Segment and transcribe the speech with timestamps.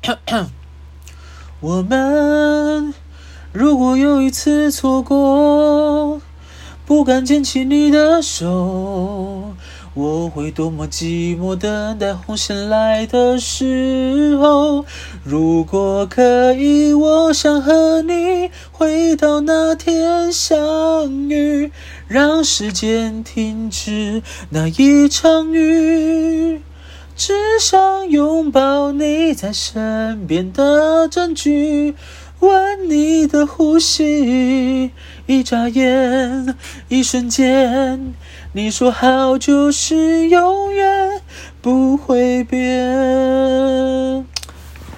[1.60, 2.94] 我们
[3.52, 6.22] 如果有一次错过，
[6.86, 9.54] 不敢牵起你的手。
[9.92, 14.86] 我会多么寂寞，等待红线来的时候。
[15.24, 21.72] 如果可以，我想和你回到那天相遇，
[22.06, 26.62] 让时间停止那一场雨。
[27.22, 31.94] 只想拥抱你在身边的证据，
[32.38, 34.90] 闻你的呼吸。
[35.26, 36.56] 一眨眼，
[36.88, 38.14] 一瞬间。
[38.54, 41.20] 你说好就是永远
[41.60, 42.88] 不会变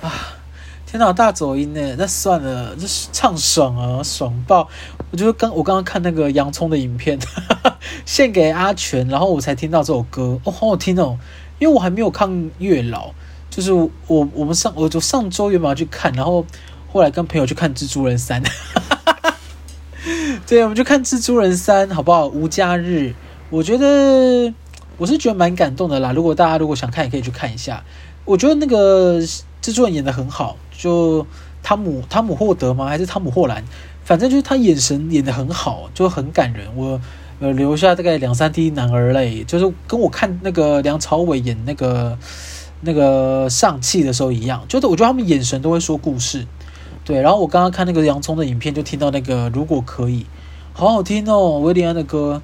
[0.00, 0.38] 啊！
[0.86, 1.96] 天哪，大走音呢？
[1.98, 4.68] 那算了，这是唱爽啊，爽爆！
[5.10, 7.18] 我觉得刚我刚刚看那个洋葱的影片，
[8.06, 11.18] 献给阿全，然后我才听到这首歌哦，好好听哦！
[11.58, 13.12] 因为我还没有看月老，
[13.50, 13.90] 就是我
[14.32, 16.44] 我们上我就上周原本要去看，然后
[16.92, 19.36] 后来跟朋友去看蜘蛛人三，哈哈哈，
[20.46, 22.26] 对，我们就看蜘蛛人三，好不好？
[22.26, 23.14] 无家日。
[23.50, 24.52] 我觉得
[24.96, 26.12] 我是觉得蛮感动的啦。
[26.12, 27.84] 如果大家如果想看，也可以去看一下。
[28.24, 31.26] 我觉得那个蜘蛛人演得很好，就
[31.62, 32.86] 汤姆汤姆霍德吗？
[32.86, 33.62] 还是汤姆霍兰？
[34.04, 36.66] 反正就是他眼神演得很好，就很感人。
[36.74, 37.00] 我
[37.42, 42.16] 呃留下大概两三滴男儿泪，就是跟我看那个梁朝伟演那个
[42.82, 44.64] 那个上气的时候一样。
[44.68, 46.46] 就是我觉得他们眼神都会说故事。
[47.04, 50.24] 对，然后我刚刚看那个洋葱的影片，就听到那个如果可以，
[50.72, 52.40] 好好听哦，韦礼安的歌。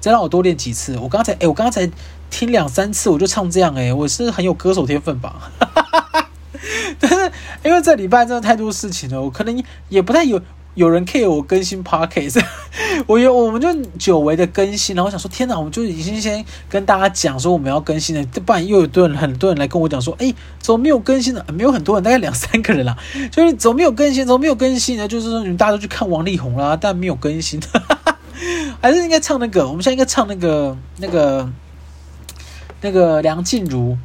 [0.00, 0.98] 再让我多练几次。
[0.98, 1.88] 我刚才，哎，我刚才
[2.30, 5.52] 听两三次，我就唱这样，哎，我是很有歌手天分吧？
[6.98, 7.30] 但是
[7.62, 10.40] 因为这礼拜真的太多事情了，我可能也不太有
[10.74, 12.42] 有人 care 我更新 Podcast。
[13.06, 21.44] 我有，我们就久违的更新，然后我想说，天哪，我们就已经先跟大家讲说我们要更新了，不然又有多人很多人来跟我讲说，哎，怎么没有更新呢？
[21.52, 22.96] 没有很多人，大概两三个人啦，
[23.32, 24.26] 就是怎么没有更新？
[24.26, 25.08] 怎么没有更新呢？
[25.08, 27.60] 就是说你们大家都去看王力宏啦，但没有更新。
[28.80, 31.50] 还是应该唱那个，我们现在应该唱那个那个
[32.80, 33.98] 那个梁静茹。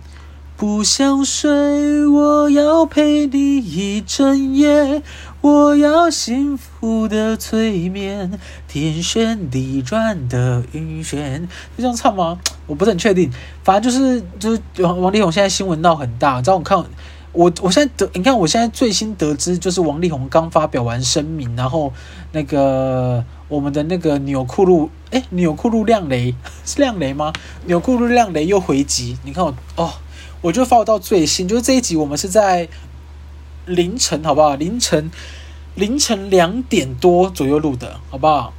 [0.57, 5.03] 不想睡，我要陪你一整夜，
[5.45, 11.47] 我要幸福的催眠，天旋地转的晕眩，就
[11.78, 12.39] 这样唱吗？
[12.66, 13.29] 我不是很确定，
[13.63, 16.84] 反正就是就是王王力宏现在新闻闹很大，你知道我看
[17.31, 21.94] 我我现在得你看我现在最新得知就是王力宏刚发表完声明，然后
[22.31, 23.23] 那个。
[23.47, 26.34] 我们的那个纽库路，哎，纽库路亮雷
[26.66, 27.31] 是亮雷吗？
[27.66, 29.94] 纽库路亮雷又回击，你看我哦，
[30.41, 32.67] 我就发到最新，就是这一集我们是在
[33.66, 34.56] 凌晨，好不好？
[34.56, 35.12] 凌晨
[35.76, 38.53] 凌晨两点多左右录的，好不好？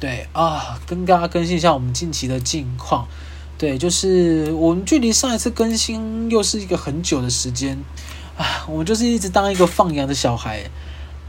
[0.00, 3.06] 对啊，跟大家更新一下我们近期的近况。
[3.56, 7.76] 对，就是我们距离上一次更新又是一个很久的时间
[8.36, 10.62] 啊，我们就是一直当一个放羊的小孩。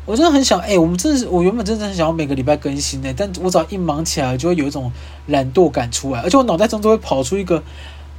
[0.05, 4.91] 我真的很想，哎、我们真的是，我原本真的很想要每个礼拜更新的，但我只要一忙起来，就会有一种
[5.27, 7.63] 懒惰感出来，而且我脑袋中都会跑出一个，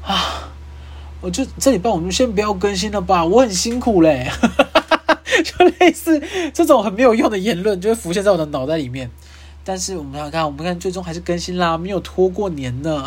[0.05, 0.51] 啊，
[1.21, 4.31] 我就这礼拜我们先不要更新了吧，我很辛苦嘞，
[5.45, 9.11] 就类似这种很没有用的言论就会浮现在我的脑袋里面。
[9.63, 13.07] 但是我们来看，我们看最终还是更新啦，没有拖过年呢。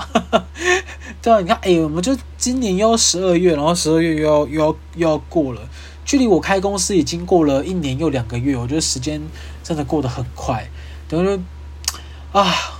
[1.22, 5.61] 对啊，你看，哎、我们就今年又要十二月，然后十二月又要又要又要过了。
[6.05, 9.19] 距离我开公司已经过了一年又两个月，我觉得时间
[9.63, 10.69] 真的过得很快。
[11.07, 11.39] 等于
[12.31, 12.79] 啊，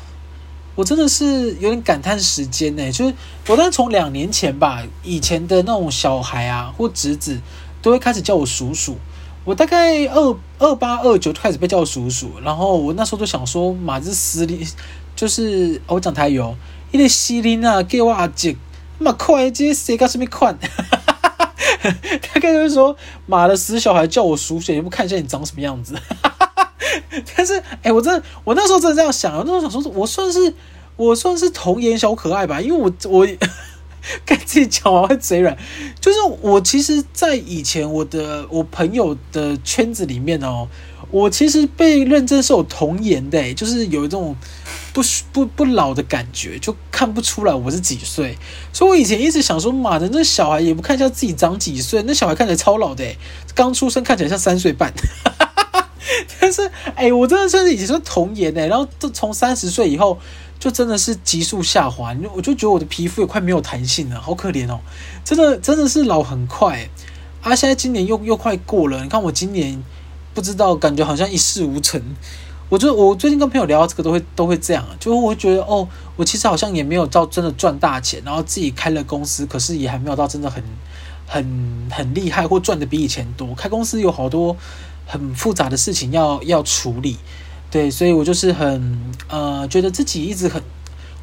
[0.76, 2.92] 我真的是有点感叹时间呢。
[2.92, 3.16] 就是
[3.48, 7.42] 我当时从两年前吧，以前的那种小孩啊或侄子
[7.82, 8.98] 都会开始叫我叔叔。
[9.46, 14.66] 我大概二二八二九开始被叫叔叔，然后我那时候就想说，马子斯里
[15.16, 16.42] 就是我讲台语，
[16.92, 18.56] 因为西林啊给我阿姐，
[19.00, 20.58] 妈快这谁搞什么款？
[22.34, 22.96] 大概就是说，
[23.26, 25.96] 妈的死小孩叫我叔叔，也不看一下你长什么样子。
[27.36, 30.54] 但是，哎、我真的，我那时候真的这样想，我那时候想说，我算是
[30.96, 33.28] 我算是童颜小可爱吧，因为我我
[34.26, 35.58] 跟自己讲完会嘴软。
[36.00, 40.68] 就是我其实，在以前我的我朋友的圈子里面哦，
[41.12, 44.36] 我其实被认证是有童颜的，就是有一种。
[44.94, 45.02] 不
[45.32, 48.38] 不不老的感觉，就看不出来我是几岁。
[48.72, 53.04] 所以我以前一直想说，妈的，那小孩也不看一下自己长几岁，那小孩看起来超老的，
[53.56, 54.94] 刚出生看起来像三岁半。
[56.40, 60.20] 但是，哎，我真的算是以前是童颜哎，然后就从三十岁以后，
[60.64, 62.16] 就真的是急速下滑。
[62.34, 64.80] 我就觉得我的皮肤也快没有弹性了，好可怜哦，
[65.26, 66.88] 真的真的是老很快。
[67.42, 69.84] 啊，现在今年又又快过了，你看我今年
[70.34, 72.02] 不知道，感觉好像一事无成。
[72.70, 80.64] 我就我最近跟朋友聊到这个都会都会这样，就我会觉得哦，我其实好像也没有到真的赚大钱，然后自己开了公司，可是也还没有到真的很
[81.28, 83.54] 很很厉害或赚的比以前多。
[83.54, 84.56] 开公司有好多
[85.06, 87.18] 很复杂的事情要要处理，
[87.74, 90.62] 对，所以我就是很呃觉得自己一直很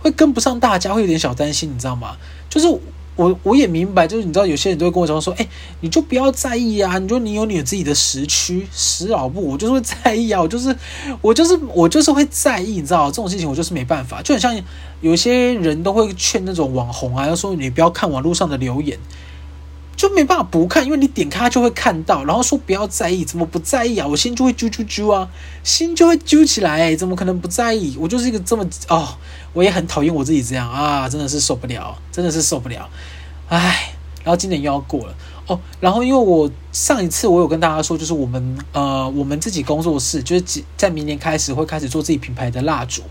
[0.00, 2.16] 会跟不上大家，会有点小担心，你知道吗？
[2.48, 2.66] 就是。
[3.16, 5.46] 我我也明白，就是你知道，有些人都会跟我讲说，哎，
[5.80, 10.74] 你就不要在意啊，你说你有你自己的时区、时老部，我就是会在意啊，我就是
[11.20, 14.58] 我就是我就是会在意，你知道，这种事情我就是没办法，就很像
[15.02, 18.98] 有些人都会劝那种网红啊，要说你不要看网络上的留言。
[20.00, 24.06] 就没办法不看，因为你点开就会看到，然后说不要在意，怎么不在意啊？
[24.06, 25.28] 我心就会揪揪揪啊，
[25.62, 27.98] 心就会揪起来，怎么可能不在意？
[28.00, 29.06] 我就是一个这么哦，
[29.52, 32.88] 我也很讨厌我自己这样啊，真的是受不了，真的是受不了，
[33.50, 33.92] 唉，
[34.24, 35.14] 然后今年又要过了。
[35.50, 43.02] 哦，然后因为我上一次我有跟大家说，就是我们呃，我们自己工作室就是在明年开始会开始做自己品牌的蜡烛，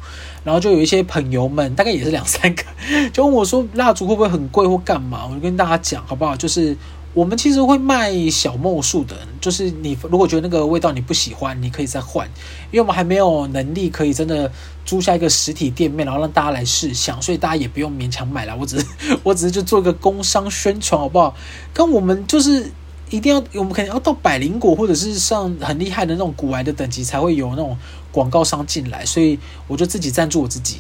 [0.46, 2.64] 然后就有一些朋友们，大概也是两三个，
[3.12, 5.28] 就问我说蜡烛会不会很贵或干嘛？
[5.28, 6.34] 我就跟大家讲好不好？
[6.36, 6.78] 就是。
[7.16, 12.28] 我们其实会卖小墨数的，就是你如果觉得那个味道你不喜欢，你可以再换，
[12.70, 14.50] 因为我们还没有能力可以真的
[14.90, 18.58] 租下一个实体店面，然后让大家来试想，所以大家也不用勉强买了。
[18.58, 18.86] 我只是
[19.22, 21.36] 我只是就做一个工商宣传，好不好？
[21.72, 22.72] 跟我们就是
[23.12, 27.78] 一定要，我们肯定要到百灵果或者是上很厉害的那种古玩的等级，才会有那种
[28.12, 29.38] 广告商进来，所以
[29.68, 30.78] 我就自己赞助我自己，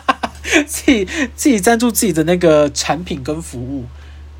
[0.66, 1.04] 自己
[1.36, 3.84] 自己赞助自己的那个产品跟服务。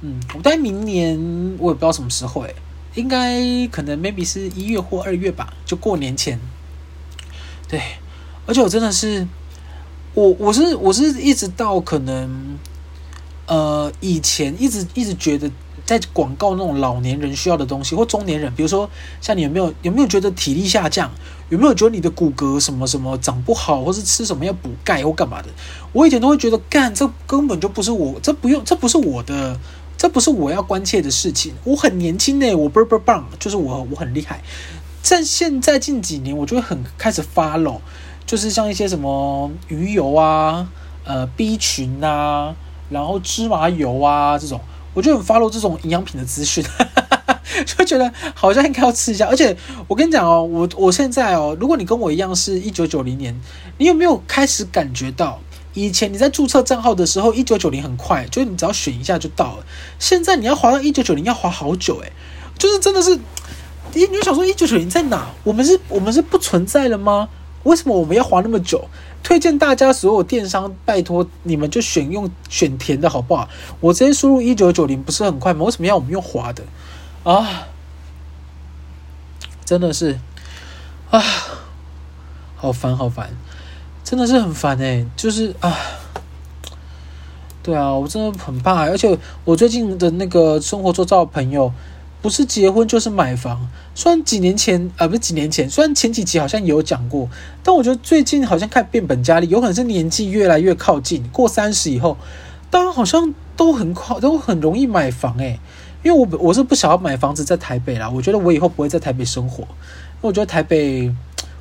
[0.01, 1.19] 嗯，我在明年
[1.59, 2.47] 我也不知道什么时候，
[2.95, 6.41] 应该可能 maybe 是一月或二月吧，就过年前。
[7.67, 7.81] 对，
[8.47, 9.27] 而且我真的是，
[10.15, 12.59] 我我是我是一直到可能，
[13.47, 15.51] 呃，以前一直一直觉得
[15.85, 18.89] 在广告那种老年人需要的东西或中年人，比如说
[19.21, 21.11] 像你有没有有没有觉得体力下降，
[21.49, 25.49] 有没有觉得你的骨骼什么什么长不好，或是吃什么要补钙或干嘛的？
[25.93, 29.59] 我以前都会觉得干这根本就不是我，这不用这不是我的。
[29.97, 31.55] 这不是我要关切的事情。
[31.63, 34.43] 我很年轻呢，我倍儿倍儿棒，就是我我很厉害。
[35.05, 37.79] 在现在近几年，我就会很开始 follow，
[38.25, 40.67] 就是像一些什么鱼油啊、
[41.05, 42.57] 呃 B 群啊，
[42.89, 44.59] 然后芝麻油啊这种，
[44.95, 46.65] 我就很 follow 这种营养品的资讯，
[47.67, 49.27] 就觉得好像应该要吃一下。
[49.27, 49.55] 而且
[49.87, 53.39] 我跟你讲哦，我我现在哦，如果你跟我一样是一九九零年，
[53.77, 55.39] 你有没有开始感觉到？
[55.75, 59.67] 以前你在注册账号的时候，一九九零很快，就是你只要选一下就到了。
[59.99, 62.13] 现在你要滑到一九九零要滑好久，诶，
[62.57, 63.19] 就是真的是，
[63.95, 65.29] 你你想说一九九零在哪？
[65.45, 67.29] 我们是，我们是不存在了吗？
[67.63, 68.85] 为什么我们要滑那么久？
[69.23, 73.49] 推荐大家所有电商，拜托你们就选用选填的好不好？
[73.81, 75.65] 我直接输入一九九零不是很快吗？
[75.65, 76.63] 为什么要我们用滑的？
[77.23, 77.69] 啊，
[79.65, 80.19] 真的是，
[81.11, 81.23] 啊，
[82.57, 83.31] 好烦，好烦。
[84.03, 85.75] 真的是很烦哎，就是啊，
[87.63, 88.83] 对啊，我真的很怕。
[88.83, 91.73] 而且我最近的那个生活周遭的朋友，
[92.25, 93.69] 不是结婚就是买房。
[93.95, 97.29] 虽然几年前啊，不是几年前，虽然前几集好像也有讲过，
[97.63, 102.17] 但我觉得最近好像看变本加厉，有可能是年纪越来越靠近，过三十以后，
[102.71, 105.61] 大家好像都很快都很容易买房哎。
[106.03, 109.69] 因为我我是不想要买房子在台北啦，我觉得我以后不会在台北生活，因
[110.23, 111.15] 为我觉得台北。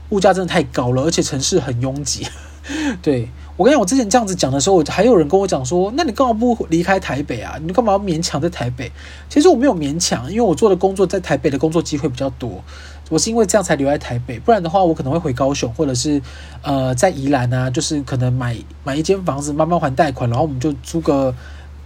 [0.09, 2.27] 物价真的太高了，而且城市很拥挤。
[3.01, 7.55] 对，我跟你讲，我之前这样子讲的时候，我还有人跟我讲说：“那你干嘛不离开台北啊？
[7.61, 8.91] 你干嘛要勉强在台北？”
[9.29, 12.63] 其实我没有勉强，因为我做的工作在台北的工作机会比较多。
[13.09, 16.19] 我是因为这样才留在台北，不然的话，我可能会回高雄，或者是
[16.63, 21.35] 呃在宜兰啊，就是可能买买一间房子，慢慢还贷款，然后我们就租个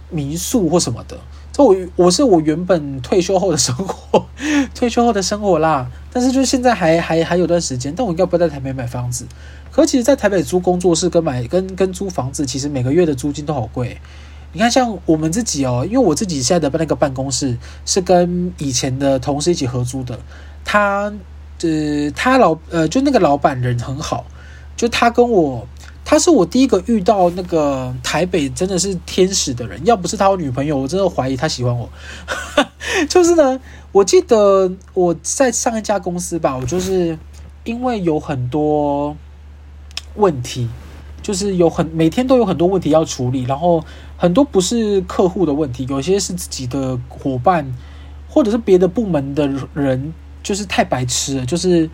[0.08, 1.18] 民宿或什么的。
[1.52, 4.24] 这我我是我原本退休后的生活，
[4.74, 5.90] 退休后的生活啦。
[6.18, 9.24] 但是就现在还还还有段时间，但我应该不在台北买房子。
[9.70, 13.96] 可其实，在台北租工作室跟买跟跟租房子，其实每个月的租金都好贵。
[14.52, 17.56] 你看，像我们自己哦，因为我自己现在的那个办公室
[17.86, 20.18] 是跟以前的同事一起合租的。
[20.64, 21.12] 他
[21.62, 24.26] 呃，他老呃，就那个老板人很好，
[24.76, 25.64] 就他跟我，
[26.10, 29.78] 他是我第一个遇到那个台北真的是天使的人。
[29.84, 31.86] 要不是他有女朋友，我真的怀疑他喜欢我。
[33.10, 33.60] 就是呢。
[33.92, 37.18] 我记得我在上一家公司吧，我就是
[37.64, 39.16] 因为有很多
[40.14, 40.68] 问题，
[41.22, 43.84] 就是有很每天都有很多问题要处理，然后
[44.16, 47.74] 很多不是客户的问题，有些是自己的伙伴
[48.28, 50.12] 或者是别的部门的人，
[50.42, 51.88] 就是太白痴了，就是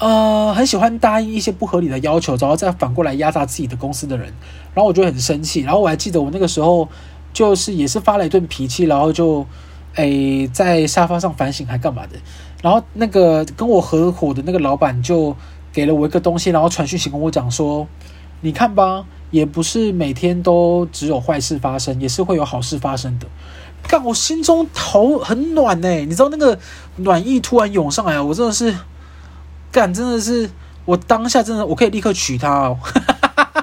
[0.00, 4.26] 呃很喜欢答应一些不合理的要求，然后再反过来压榨自己的公司的人，
[4.74, 6.88] 然后我就很生气，然后我还记得我那个时候
[7.32, 9.46] 就是也是发了一顿脾气，然后就。
[9.96, 12.10] 诶，在沙发上反省还干嘛的？
[12.62, 15.34] 然后那个跟我合伙的那个老板就
[15.72, 17.88] 给了我一个东西，然后传讯息跟我讲说
[18.40, 23.26] ：“你看吧，也不是每天都只有坏事发生，也是会有好事发生的。”
[23.88, 26.56] 干，我心中头很暖呢，你知道那个
[26.98, 28.72] 暖意突然涌上来，我真的是
[29.72, 30.50] 干，真的是
[30.84, 32.78] 我当下真的我可以立刻娶她哦，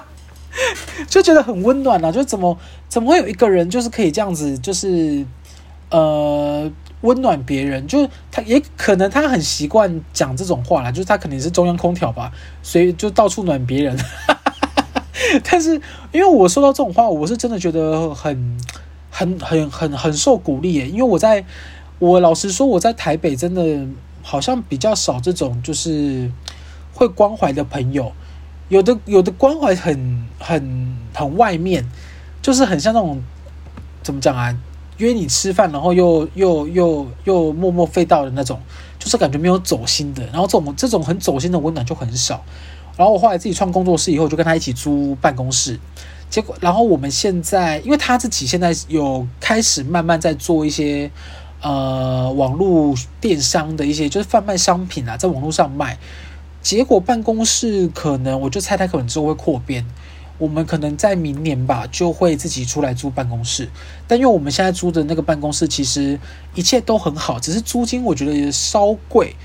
[1.08, 5.26] 就觉得很温暖啊，就怎么怎么会有一个人就是可以这样子，就是
[5.92, 6.72] 呃。
[7.02, 12.32] 温暖别人，就是他也可能他很习惯讲这种话啦，就是他肯定是中央空调吧，
[12.64, 13.96] 所以就到处暖别人。
[15.48, 15.80] 但是
[16.12, 18.58] 因为我说到这种话，我是真的觉得很、
[19.12, 20.88] 很、很、很、很受鼓励耶。
[20.88, 21.46] 因为我在，
[22.00, 23.62] 我老实说，我在台北真的
[24.28, 26.30] 好像比较少这种就是
[26.94, 28.12] 会关怀的朋友，
[28.68, 31.90] 有的有的关怀很、很、很外面，
[32.42, 33.22] 就是很像那种
[34.04, 34.54] 怎么讲啊？
[34.98, 38.60] 约你吃饭，然后又又又又默默费到的那种，
[39.00, 40.26] 就是感觉没有走心的。
[40.26, 42.44] 然后这种这种很走心的温暖就很少。
[42.98, 45.80] 然后我后来自己创工作室以后，就跟他一起租办公室。
[46.30, 51.10] 结果，然后我们现在，因为他自己现在有开始慢慢在做一些
[51.62, 55.98] 呃网络电商的一些，就是贩卖商品啊，在网络上卖。
[56.62, 59.86] 结果办公室可能，我就猜他可能之后会扩编。
[60.38, 63.70] 我们可能在明年吧，就会自己出来租办公室。
[64.08, 66.20] 但因为我们现在租的那个办公室，其实
[66.54, 69.36] 一切都很好，只是租金我觉得也稍贵。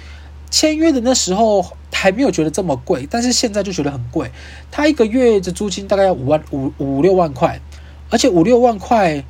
[0.51, 4.31] 签约的那时候还没有觉得这么贵，但是现在就觉得很贵。
[4.71, 7.59] 他一个月的租金大概要五万五五六万块，
[8.11, 9.25] 而且五六万块，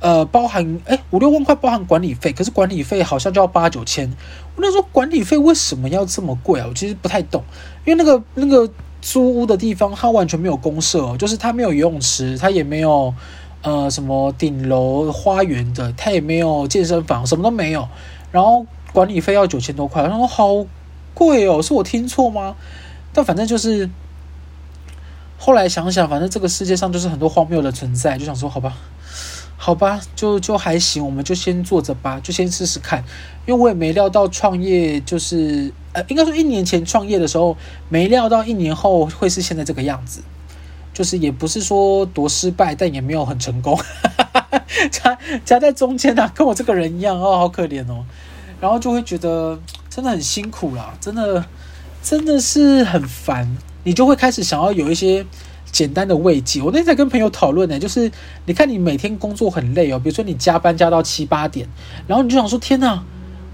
[0.00, 4.08] 呃，包含哎五六万块包含管理费，可是管理费好像就要八九千。
[4.54, 6.66] 我那时候管理费为什么要这么贵啊？
[6.68, 7.42] 我其实不太懂，
[7.84, 8.70] 因为那个那个。
[9.00, 13.14] 租屋的地方，它完全没有公设，就是它没有游泳池，它也没有
[13.62, 17.88] 呃什么顶楼花园的，它也没有健身房，什么都没有。
[18.32, 20.66] 然后管理费要九千多块，然后好
[21.14, 22.56] 贵哦，是我听错吗？
[23.12, 23.88] 但反正就是
[25.38, 28.76] 后来想想，反正这个世界上就是很多荒谬的存在，就想说好吧。
[29.68, 33.04] 好吧，就就还行，我们就先做着吧，就先试试看。
[33.44, 37.54] 因为我也没料到创业就是，呃，应该说一年前创业的时候，
[37.90, 40.22] 没料到一年后会是现在这个样子。
[40.94, 43.78] 就是也不是说多失败，但也没有很成功，
[44.90, 48.06] 夹夹在中间啊，跟我这个人一样哦，好可怜哦。
[48.62, 49.60] 然后就会觉得
[49.90, 51.44] 真的很辛苦啦，真的
[52.02, 53.46] 真的是很烦，
[53.84, 55.26] 你就会开始想要有一些。
[55.70, 58.10] 简单的慰藉，我那天在跟朋友讨论呢，就是
[58.46, 61.68] 你看你每天工作很累哦，比如说你加班加到七八点，
[62.06, 63.04] 然后你就想说天哪，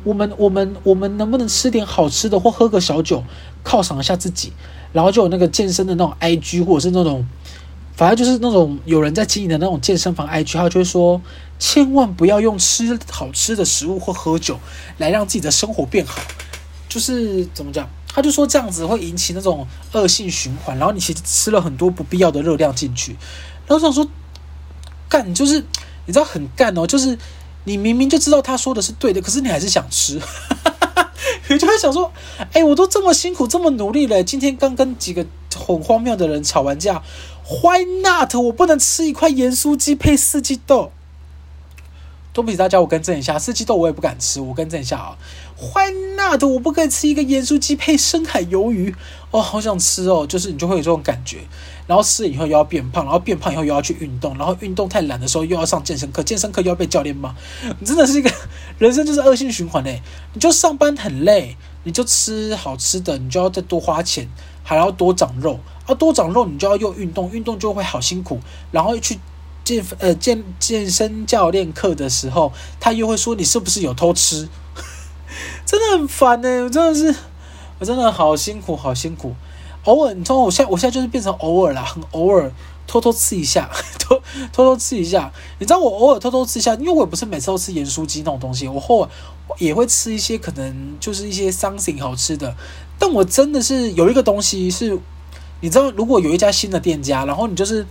[0.03, 3.23] 我们我们我们能不能吃点好吃的或喝个小酒
[3.65, 4.53] 犒赏一下自己？
[4.93, 7.27] 然后就有那个健身的那种 IG 或者是那种，
[7.97, 11.21] 反正就是那种有人在经营的那种健身房 IG，他就会说
[11.59, 14.61] 千万不要用吃好吃的食物或喝酒
[14.99, 16.21] 来让自己的生活变好，
[16.89, 17.89] 就是怎么讲？
[18.15, 23.17] 他就说这样子会引起那种恶性循环，然后你其实吃了很多不必要的热量进去，
[23.67, 24.09] 然后我想说，
[25.09, 25.59] 干就是
[26.07, 27.19] 你知道很干哦，就是
[27.65, 30.21] 你明明就知道他说的是对的，可是你还是想吃，
[31.51, 32.13] 你就会想说，
[32.53, 37.03] 哎，我都这么辛苦这么努力了，今天刚跟几个很荒谬的人吵完架
[37.63, 38.35] ，Why not？
[38.37, 40.93] 我不能吃一块盐酥鸡配四季豆。
[42.33, 45.17] 对不起大家，我更正一下，四季豆我也不敢吃，我更正一下啊。
[45.73, 46.43] Why not？
[46.43, 48.95] 我不可以吃一个盐酥鸡配深海鱿鱼
[49.31, 51.39] 哦，好想吃哦，就是你就会有这种感觉，
[51.87, 57.35] 然后吃了以后又要变胖，然后变胖以后又要去运动，然后运动太懒的时候又要上健身课，健身课又要被教练骂，
[57.79, 58.31] 你真的是一个
[58.79, 60.03] 人生就是恶性循环嘞。
[60.33, 64.29] 你就上班很累，你就吃好吃的，你就要再多花钱，
[64.63, 68.41] 还要多长肉，啊多长肉你就要又运动，运动就会好辛苦，
[68.71, 69.19] 然后去。
[69.65, 74.47] 健呃健健身教练课的时候，他又会说你是不是有偷吃？
[75.79, 77.15] 真的很烦呢、我真的是，
[77.79, 79.35] 我真的好辛苦，好辛苦。
[79.85, 82.51] 偶尔，你知道我现在我现在就是变成偶尔啦，很偶尔
[82.87, 84.17] 偷偷吃一下， 偷
[84.53, 85.33] 偷偷吃一下。
[85.59, 89.11] 你知道我偶尔偷偷吃一下，因为我也不是每次都吃盐酥鸡那种东西，我偶尔
[89.59, 92.55] 也会吃一些可能就是一些 something 好吃的。
[92.99, 94.99] 但我真的是有一个东西是，
[95.61, 97.87] 你知道，如果有一家新的店家，然后你就是。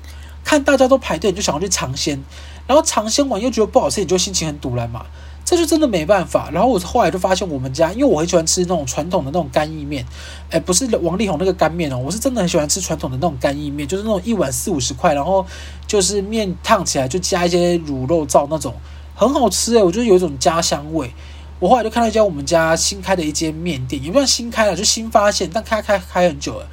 [0.45, 2.21] 看大家都排队，你就想要去尝鲜，
[2.67, 5.05] 然后尝鲜完又觉得不好吃，你就心情很赌烂嘛，
[5.45, 6.49] 这就真的没办法。
[6.51, 10.05] 然后我后来就发现，我们家因为我很喜欢吃那种传统的那种干意面，
[10.49, 15.45] 哎，不是王力宏那个干面哦，我是真的很喜欢吃传统的那种干意面，就是那种一碗四五十块，然后
[15.85, 18.73] 就是面烫起来就加一些卤肉燥那种，
[19.15, 21.11] 很好吃诶，我觉得有一种家乡味。
[21.59, 26.67] 我后来就看到一家我们家新开的一间面店，也不算新开了，就新发现，但开开开很久了，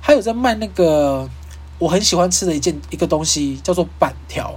[0.00, 1.28] 还有在卖那个。
[1.80, 4.56] 我很喜欢吃的一件一个东西叫做板条，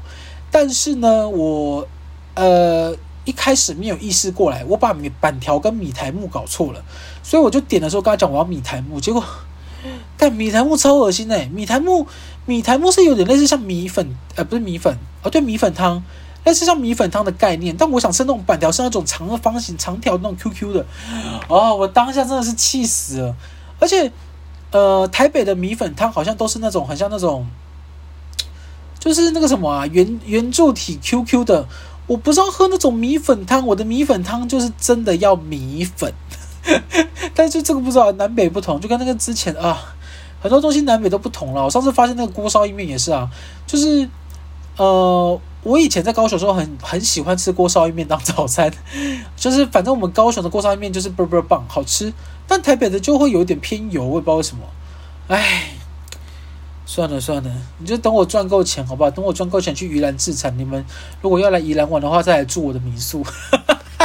[0.51, 1.85] 但是呢，我
[2.35, 2.95] 呃
[3.27, 6.81] 一开始没有意识过来，我把米板条跟米苔目搞错了，
[7.21, 9.23] 所以我就点的时候跟他讲我要米苔目，结果
[10.17, 12.07] 但米苔目超恶心哎，米苔目
[12.45, 16.01] 米苔目是有点类似像米粉呃不是米粉哦对米粉汤
[16.43, 20.85] 但是像米粉汤的概念，但我想吃那种板条，是那种长的方形、长条那种 QQ 的。
[21.49, 23.35] 哦，我当下真的是气死了。
[23.79, 24.09] 而且，
[24.71, 27.45] 呃，台北的米粉汤好像都是那种很像那种，
[28.97, 31.67] 就是那个什么啊，圆圆柱体 QQ 的。
[32.07, 36.11] 我不知道喝那种米粉汤，我的米粉汤就是真的要米粉。
[37.35, 39.77] 但是这个不知道南北不同，就跟那个之前啊，
[40.41, 41.63] 很多东西南北都不同了。
[41.63, 43.29] 我上次发现那个锅烧意面也是啊，
[43.65, 44.09] 就是
[44.75, 48.71] 呃，我以前在高雄的时候很很喜欢吃锅烧意面当早餐，
[49.37, 52.13] 就是反正我们高雄的锅烧意面就是倍倍棒，好吃。
[52.47, 54.63] 但台北的就会有点偏油，我也不知道为什么。
[55.27, 55.71] 唉，
[56.89, 59.11] 算了算了，你就等我赚够钱好不好？
[59.11, 60.83] 等我赚够钱去宜兰自产，你们
[61.21, 63.23] 如果要来宜兰玩的话，再来住我的民宿。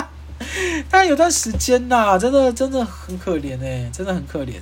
[0.90, 4.54] 但有段时间呐、真的真的很可怜哎、真的很可怜。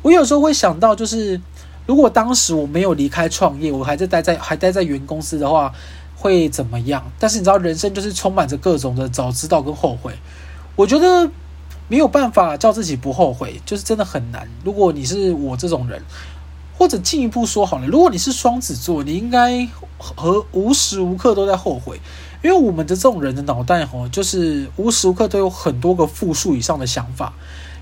[0.00, 1.38] 我有时候会想到，就是
[1.84, 5.70] 如果当时我没有离开创业，我还在待在还待在原公司的话，
[6.16, 7.12] 会怎么样？
[7.18, 10.14] 但是你知道，人生就是充满着各种的早知道跟后悔。
[10.74, 11.30] 我觉得
[11.86, 14.48] 没有办法叫自己不后悔，就是真的很难。
[14.64, 16.02] 如果你是我这种人，
[16.78, 19.68] 或者进一步说好了，如果你是双子座，你应该
[19.98, 22.00] 和无时无刻都在后悔。
[22.40, 27.32] 因为我们的这种人的脑袋哦，就是无时无刻都有很多个负数以上的想法，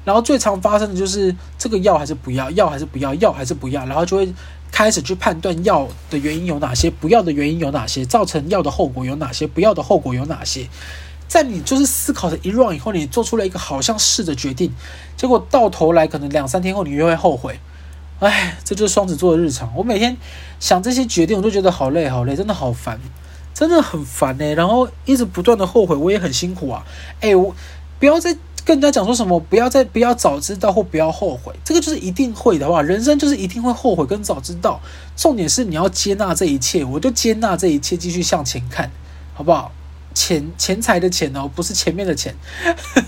[0.03, 4.33] 然后最常发生的就是这个要还是不要，要还是不要，要还是不要，然后就会
[4.73, 10.67] 开始去判断要的原因有哪些，不要的原因有哪些，造成要的后果有哪些，不要的后果有哪些。
[11.29, 14.73] 在你就是思考的一 run 以后，你做出了一个好像是的决定，
[15.19, 17.61] 结果到头来可能两三天后你又会后悔。
[18.21, 19.73] 哎，这就是双子座的日常。
[19.77, 20.17] 我每天
[20.59, 23.01] 想这些决定，我都觉得好累好累，真的好烦。
[23.55, 26.85] 真的很烦呢、然后一直不断的后悔，我也很辛苦啊。
[27.21, 27.57] 哎，我
[27.99, 28.31] 不要再
[28.67, 34.79] 跟人家讲说什么，不要再不要早知道或不要后悔，这个就是一定会的话，人生就是一定会后悔跟早知道。
[35.17, 38.91] 重点是你要接纳这一切，我就接纳这一切，继续向前看，
[39.33, 39.73] 好不好？
[40.13, 42.35] 钱钱财的钱哦，不是前面的钱。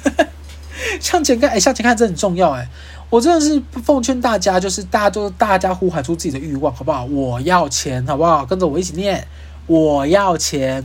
[0.98, 2.68] 向前看，哎，向前看这很重要哎。
[3.10, 7.04] 我真的是奉劝大家，就是大家都大家呼喊出自己的欲望，好不好？
[7.06, 8.44] 我要钱，好不好？
[8.44, 9.26] 跟着我一起念。
[9.66, 10.84] 我要钱，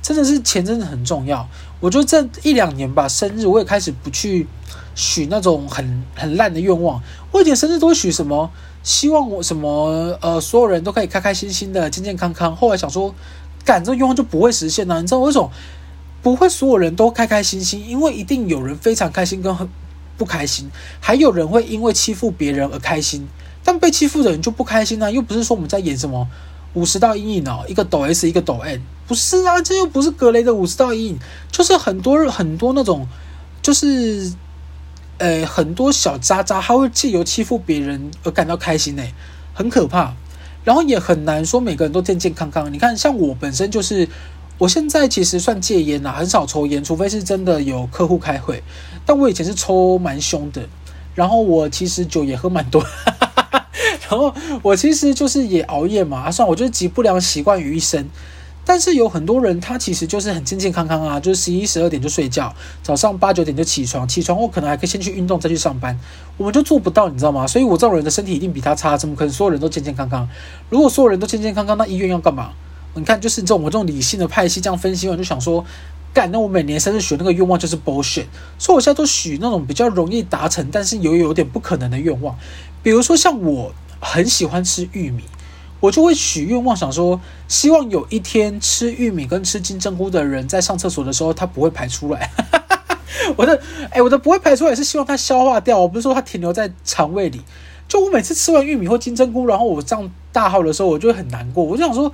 [0.00, 1.48] 真的是钱，真的很重要。
[1.80, 4.46] 我就这一两年吧，生日我也开始不去
[4.94, 7.02] 许那种很很烂的愿望。
[7.32, 8.50] 我以前生日都会许什么，
[8.82, 12.54] 希望我什么呃，所有人都可以开开心心的、健健康康。
[12.54, 13.14] 后来想说，
[13.64, 15.00] 干这个愿望就不会实现呢？
[15.00, 15.50] 你知道为什么
[16.22, 16.48] 不会？
[16.48, 19.68] 所有人都开开心心，因为一定有人非常开心跟很
[20.20, 23.26] 不开心，还有人会因为欺负别人而开心，
[23.64, 25.10] 但被欺负的人就不开心呢？
[25.10, 26.28] 又不是说我们在演什么。
[26.74, 31.18] 五十道阴影哦，一个抖 S，一个抖 N，不是啊，这又不是格雷的五十道阴影，
[31.50, 33.08] 就是很多很多那种，
[33.60, 34.32] 就是，
[35.18, 39.12] 呃，很多小渣渣，他会借由欺负别人而感到开心诶，
[39.52, 40.14] 很可怕。
[40.62, 42.72] 然后也很难说每个人都健健康康。
[42.72, 44.08] 你看，像我本身就是，
[44.58, 48.62] 我现在其实算戒烟啦，很少抽烟，除非是真的有客户开会。
[49.10, 50.68] 但我以前是抽蛮凶的，
[51.16, 52.80] 然后我其实酒也喝蛮多。
[54.08, 58.08] 然后我其实就是也熬夜嘛，算，我就是集不良习惯于一身。
[58.64, 65.98] 但是有很多人他其实就是很健健康康啊，就是十一十二点就睡觉，早上八九点就起床，起床后可能还可以先去运动再去上班。
[66.36, 67.44] 我们就做不到，你知道吗？
[67.44, 70.28] 所以我这种人的身体一定比他差，怎么可能所有人都健健康康？
[70.68, 72.52] 如果所有人都健健康康，那医院要干嘛？
[72.94, 75.64] 你看，就是这种我这种理性的派系这样分析完，就想说，
[76.12, 78.26] 干，那我每年生日许那个愿望就是 bullshit。
[78.58, 82.36] 所以我现在都许那种比较容易达成，但是又有点不可能的愿望，
[82.82, 83.72] 比如说像我。
[84.02, 85.24] 很喜欢吃玉米，
[85.78, 92.30] 我就会许愿望想说，希望有一天吃玉米跟吃金针菇的人在上厕所的时候，他不会排出来。
[93.36, 97.42] 我的，哎，我的不会排出来是希望它消化掉，我不是说它停留在肠胃里。
[97.86, 101.62] 就我每次吃完玉米或金针菇，然后我上大号的时候，我就会很难过。
[101.62, 102.10] 我就想说。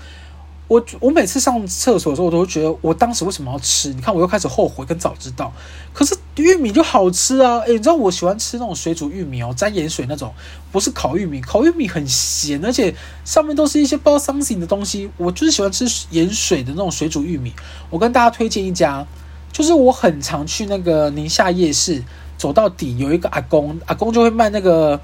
[0.69, 3.93] 我我每次上厕所的时候，我都会觉得我当时为什么要吃？
[3.93, 5.53] 你看，我又开始后悔跟早知道。
[5.93, 7.59] 可是玉米就好吃啊！
[7.61, 10.35] 诶，你知道我喜欢吃那种水煮玉米哦，沾盐水那种，
[10.73, 11.41] 不是烤玉米。
[11.41, 12.93] 烤玉米很咸，而且
[13.25, 15.09] 上面都是一些包 something 的东西。
[15.17, 17.53] 我就是喜欢吃盐水的那种水煮玉米。
[17.89, 19.07] 我跟大家推荐一家，
[19.53, 22.03] 就是我很常去那个宁夏夜市，
[22.37, 25.01] 走到底有一个阿公，阿公就会卖那个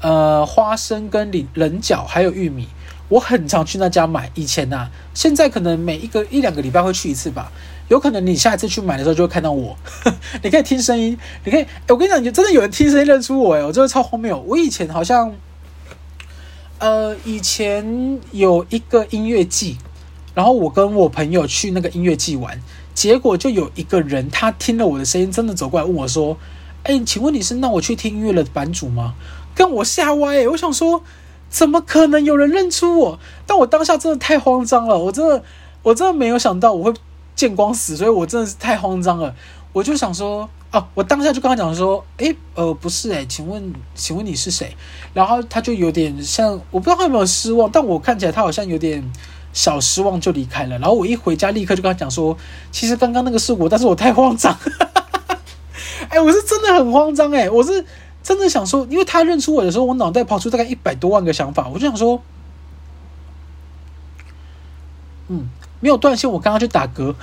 [0.00, 2.68] 呃花生跟菱棱角还有玉米。
[3.10, 7.52] 我很常去那家买，以前呐、啊，现在可能每一个一两个礼拜会去一次吧。
[7.88, 9.76] 有可能你下一次去买的时候就会看到我，
[10.44, 14.40] 你可以听声音，你可以，我跟你讲，你真的有人听声音认出我诶，我真的超荒谬。
[14.46, 15.34] 我以前好像，
[16.78, 19.76] 呃，以前有一个音乐季，
[20.32, 22.62] 然后我跟我朋友去那个音乐季玩，
[22.94, 26.38] 结果就有一个人他听了我的声音，真的走过来问我说
[26.84, 29.14] ：“哎，请问你是那我去听音乐的版主吗？”
[29.52, 31.02] 跟我吓歪，我想说。
[31.50, 33.18] 怎么可能有人认出我？
[33.46, 35.42] 但我当下真的太慌张了，我真的，
[35.82, 36.94] 我真的没有想到我会
[37.34, 39.34] 见光死，所以我真的是太慌张了。
[39.72, 44.76] 我就想说，哦，我当下就跟他讲说，诶，呃，不是，诶，请问，请问你是谁？
[45.12, 49.02] 然后他就有点像，我不知道他有没有失望，但我看起来他好像有点
[49.52, 50.78] 小失望，就离开了。
[50.78, 52.36] 然后我一回家，立刻就跟他讲说，
[52.70, 54.56] 其实刚刚那个是我，但是我太慌张。
[56.08, 57.84] 哎，我是真的很慌张，哎，我是
[58.22, 62.22] 真的想说，因为他认出我的时候，我脑袋跑出大概一百多万个想法，我就想说，
[65.28, 65.48] 嗯，
[65.80, 67.14] 没有断线，我刚刚去打嗝。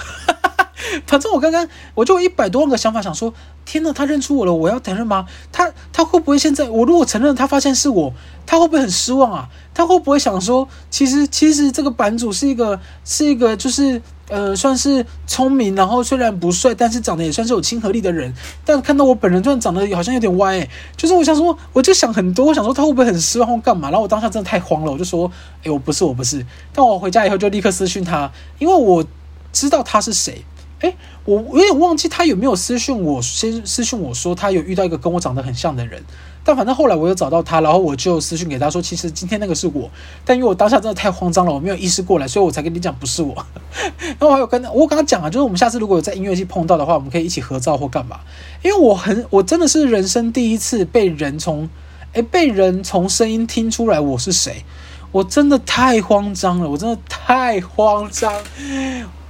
[1.05, 3.33] 反正我刚刚我就一百多万个想法，想说，
[3.65, 5.25] 天呐，他认出我了，我要承认吗？
[5.51, 8.13] 他他会不会现在我如果承认，他发现是我，
[8.45, 9.49] 他会不会很失望啊？
[9.73, 18.33] 他会不会想说，其实其实这个版主是一个是一个就是呃算是聪明，然后虽然不帅，但是长得也算是有亲和力的人，
[18.65, 23.89] 但看到我本人突然长得好像有点歪，欸，就是我想说，我就想很多，我想说他会不会很失望或干嘛？
[23.89, 25.31] 然后我当下真的太慌了，我就说，
[25.63, 26.45] 哎，我不是我不是。
[26.73, 29.05] 但我回家以后就立刻私讯他，因为我
[29.51, 30.43] 知道他是谁。
[30.79, 36.03] 哎，我我有点忘记他有没有私讯我，先私讯我说他有遇到一个跟我长得很像的人，
[36.43, 39.89] 但反正后来我有找到他，然后我就私讯给他说，其实今天那个是我，
[40.23, 43.33] 但因为我当下真的太慌张了，我没有意识过来，所以我才跟你讲不是我。
[43.97, 48.19] 然后我还有跟我刚刚讲啊，就是我们下次如果有在音乐季碰到的话，我们可以一起合照或干嘛，
[48.61, 51.67] 因为我很我真的是人生第一次被人从
[52.13, 54.63] 哎被人从声音听出来我是谁，
[55.11, 58.31] 我真的太慌张了，我真的太慌张。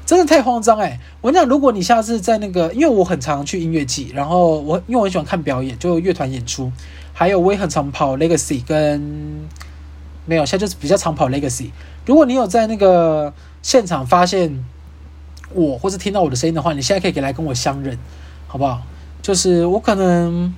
[0.08, 0.98] 真的太慌张哎！
[1.20, 6.72] 我跟你讲，如果你下次在那个，因为我很常去音乐季，然后我因为我很喜欢看表演，就乐团演出，
[7.12, 9.46] 还有我也很常跑 Legacy 跟
[10.26, 11.72] 没有，现在就是比较常跑 Legacy。
[12.06, 14.64] 如果你有在那个现场发现
[15.54, 18.00] 我，或是听到我的声音的话，你现在可以给来跟我相认，
[18.48, 18.82] 好不好？
[19.22, 20.56] 就是我可能。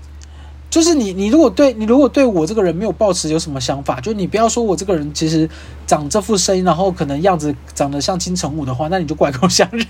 [0.69, 5.49] 就是你，你如果对你如果对我这个人没有抱持有什么想法，就你不要说我这个人其实
[5.87, 9.85] 长这副声音，然后可能样子长得像金城武的话，那你就过来跟我相认。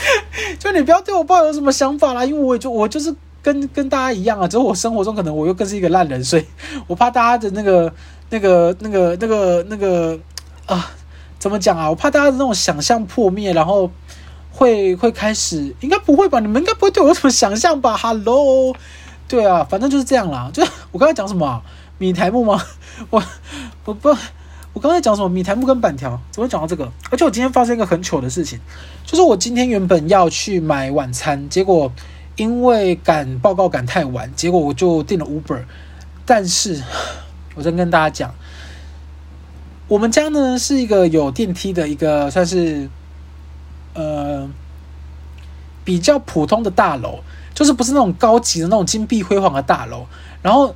[0.58, 6.44] 就你不要对我抱有什么想法啦，因为我也就我就是跟跟大家一样啊，只是我生活中可能我又更是一个烂人，所以
[6.86, 7.92] 我怕大家的那个
[8.28, 10.18] 那个那个那个那个
[10.66, 10.90] 啊，
[11.38, 11.88] 怎么讲啊？
[11.88, 13.90] 我怕大家的那种想象破灭，然后
[14.52, 16.40] 会会开始，应该不会吧？
[16.40, 18.76] 你们应该不会对我有什么想象吧？Hello。
[19.30, 20.50] 对啊，反正就是这样啦。
[20.52, 21.62] 就是 我刚才讲什么啊？
[21.98, 22.60] 米苔目吗？
[23.10, 23.22] 我
[23.84, 24.08] 我不，
[24.72, 25.28] 我刚才讲什么？
[25.28, 26.90] 米苔目跟板条，怎么讲到这个？
[27.12, 28.58] 而且我今天发生一个很糗的事情，
[29.06, 31.92] 就是我今天原本要去买晚餐，结果
[32.34, 35.62] 因为赶报告赶太晚，结果我就订了 Uber。
[36.26, 36.82] 但是，
[37.54, 38.34] 我再跟大家讲，
[39.86, 42.90] 我们家呢是一个有电梯的一个算是
[43.94, 44.50] 呃
[45.84, 47.20] 比较普通的大楼。
[47.54, 50.06] 就是不是那种高级的那种金碧辉煌的大楼，
[50.42, 50.74] 然后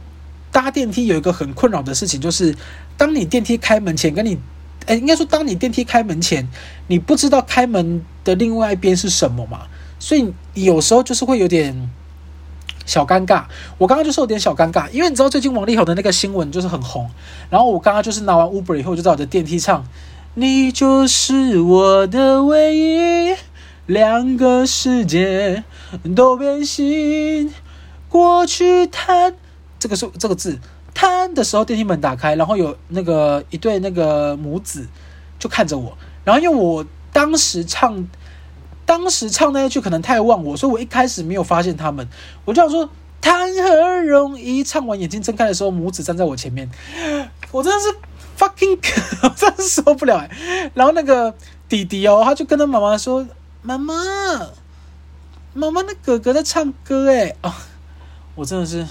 [0.53, 2.55] 搭电梯有一个很困扰的事情，就是
[2.97, 4.39] 当你电梯开门前，跟你，
[4.87, 6.49] 哎，应该说当你电梯开门前，
[6.87, 9.63] 你不知道开门的另外一边是什么嘛，
[9.99, 11.91] 所以有时候就是会有点
[12.87, 13.45] 小尴尬。
[13.79, 17.11] 我刚刚就是有点小尴尬，因为你知道最近王力宏的那个新闻就是很红，
[17.51, 19.85] 然后我刚刚就是拿完 Uber 以后，就在我的电梯唱，
[20.35, 23.35] 你就是我的唯一。
[23.87, 25.63] 两个世界
[26.17, 27.53] 都变形，
[28.09, 29.35] 过去叹，
[29.79, 30.59] 这个是这个字
[30.95, 34.87] 叹的时候，电梯门打开，然后有那个一对那个母子
[35.39, 38.09] 就看着我，然后因为我当时唱，
[38.87, 42.09] 当时唱那一句可能太忘我，所以我一开始没有发现他们，
[42.47, 42.89] 我就想说
[43.21, 46.71] 谈何容易，唱完眼睛睁开的时候，母子站在我前面，
[47.53, 47.95] 我真的是
[48.39, 48.79] fucking，
[49.25, 50.27] 我 真的是受不了，
[50.73, 51.35] 然后那个
[51.69, 53.27] 弟弟哦，他就跟他妈妈说。
[53.67, 53.95] 妈妈，
[55.55, 57.35] 妈妈，那哥哥在唱歌哎！
[57.41, 57.57] 啊，
[58.35, 58.87] 我真的是，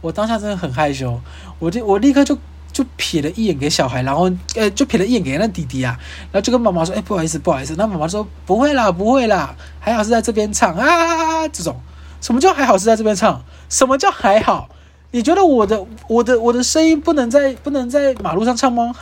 [0.00, 1.20] 我当下真的很害羞，
[1.60, 2.36] 我就我立刻就
[2.72, 5.96] 就瞥了一眼给小孩，然后呃就瞥了一眼给那弟弟啊，
[6.32, 11.80] 然后就跟妈妈说：“哎，不好意思，不好意思。”那妈妈说：“不会啦，不会啦，还好是在这边唱啊。”这种
[12.20, 13.40] 什么叫还好是在这边唱？
[13.68, 14.68] 什么叫还好？
[15.12, 18.92] 你觉得我的我的我的声音不能在不能在马路上唱吗？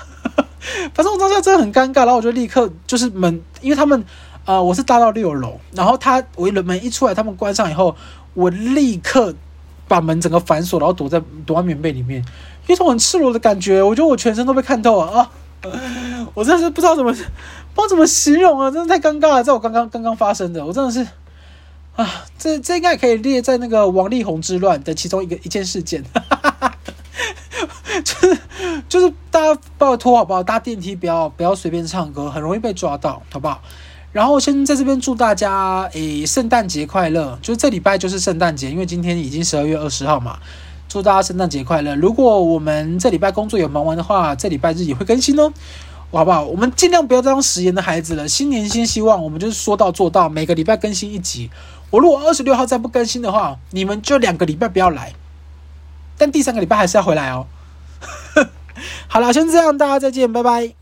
[0.92, 4.04] 反正我当下真的很尴尬，然后我就立刻就是门，因为他们。
[4.44, 7.94] 呃，我是搭到六楼，然后他我一门一出来，他们关上以后，
[8.34, 9.34] 我立刻
[9.86, 12.24] 把门整个反锁，然后躲在躲在棉被里面，
[12.66, 15.30] 一种很赤裸的感觉，我觉得我全身都被看透了啊！
[16.34, 17.24] 我真的是不知道怎么不知
[17.76, 21.06] 道怎么形容啊，真的太尴尬了，在我刚刚刚刚发生的，我真的是
[21.94, 26.02] 啊，这这应该可以列在那个王力宏之乱的其中一个一件事件，
[28.02, 28.38] 就是
[28.88, 30.42] 就是大家拜托好不好？
[30.42, 33.62] 搭电梯不要不要随便唱歌，很容易被抓到，好不好？
[34.12, 37.38] 然后先在这边祝大家诶，圣诞节快乐！
[37.40, 40.38] 就是这礼拜就是圣诞节，因为今天已经十二月二十号嘛。
[40.88, 41.96] 祝大家圣诞节快乐！
[41.96, 45.50] 如果我们这礼拜工作有忙完的话，这礼拜日也会更新哦。
[46.10, 46.44] 好不好？
[46.44, 48.28] 我们尽量不要当食言的孩子了。
[48.28, 51.48] 新年新希望，我们就是说到做到，每个礼拜更新一集。
[51.88, 55.14] 我如果二十六号再不更新的话，你们就两个礼拜不要来，
[56.18, 57.46] 但第三个礼拜还是要回来哦。
[59.08, 60.81] 好了，先这样，大家再见，拜拜。